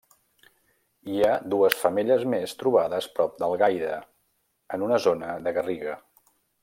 [1.15, 4.01] Hi ha dues femelles més trobades prop d'Algaida
[4.79, 5.95] en una zona de garriga.